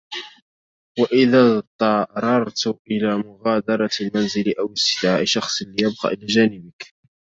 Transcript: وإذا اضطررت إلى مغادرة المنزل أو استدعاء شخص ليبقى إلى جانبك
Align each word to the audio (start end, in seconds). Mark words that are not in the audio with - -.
وإذا 0.99 1.57
اضطررت 1.57 2.77
إلى 2.91 3.17
مغادرة 3.17 3.89
المنزل 4.01 4.53
أو 4.59 4.73
استدعاء 4.73 5.25
شخص 5.25 5.61
ليبقى 5.61 6.05
إلى 6.13 6.25
جانبك 6.25 6.93